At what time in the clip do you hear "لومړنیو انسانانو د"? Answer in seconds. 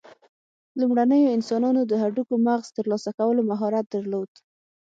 0.79-1.93